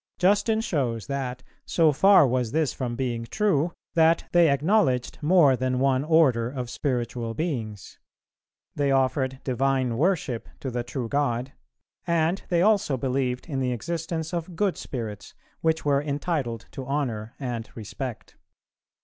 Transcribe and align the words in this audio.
Justin 0.17 0.61
shows 0.61 1.05
that 1.05 1.43
so 1.63 1.91
far 1.91 2.25
was 2.25 2.53
this 2.53 2.73
from 2.73 2.95
being 2.95 3.23
true, 3.25 3.71
that 3.93 4.23
they 4.31 4.49
acknowledged 4.49 5.19
more 5.21 5.55
than 5.55 5.77
one 5.77 6.03
order 6.03 6.49
of 6.49 6.71
spiritual 6.71 7.35
Beings; 7.35 7.99
they 8.75 8.89
offered 8.89 9.39
divine 9.43 9.97
worship 9.99 10.49
to 10.59 10.71
the 10.71 10.83
true 10.83 11.07
God, 11.07 11.51
and 12.07 12.41
they 12.49 12.63
also 12.63 12.97
believed 12.97 13.45
in 13.45 13.59
the 13.59 13.73
existence 13.73 14.33
of 14.33 14.55
good 14.55 14.75
spirits, 14.75 15.35
which 15.59 15.85
were 15.85 16.01
entitled 16.01 16.65
to 16.71 16.83
honour 16.83 17.35
and 17.39 17.69
respect. 17.75 18.35